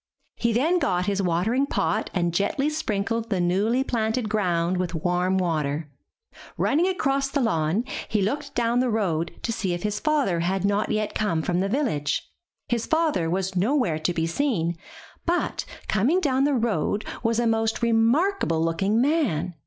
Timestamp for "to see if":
9.43-9.83